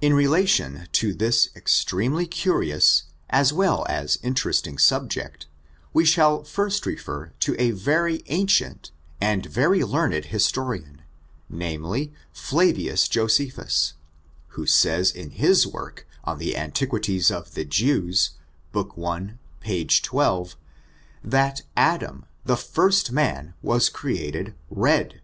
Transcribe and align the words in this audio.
In 0.00 0.14
relation 0.14 0.86
to 0.92 1.12
this 1.12 1.48
extremely 1.56 2.28
curious, 2.28 3.02
as 3.28 3.52
well 3.52 3.84
as 3.88 4.20
interesting 4.22 4.78
subject, 4.78 5.46
we 5.92 6.04
shall 6.04 6.42
refer 6.42 6.70
first 6.70 6.84
to 6.84 7.56
a 7.58 7.72
very 7.72 8.18
an 8.28 8.46
cient, 8.46 8.92
and 9.20 9.44
a 9.44 9.48
very 9.48 9.82
learned 9.82 10.26
historian, 10.26 11.02
namely, 11.50 12.12
Flavius 12.32 13.08
JosEPHUs, 13.08 13.94
who 14.50 14.64
says, 14.64 15.10
in 15.10 15.30
his 15.30 15.66
work 15.66 16.06
on 16.22 16.38
the 16.38 16.56
Antiquities 16.56 17.32
of 17.32 17.54
the 17.54 17.64
Jews, 17.64 18.34
Book 18.70 18.94
i, 18.96 19.30
p. 19.58 19.84
12, 19.84 20.54
that 21.24 21.62
Adam^ 21.76 22.26
the 22.44 22.56
first 22.56 23.10
man, 23.10 23.54
was 23.60 23.88
created 23.88 24.54
red. 24.70 25.20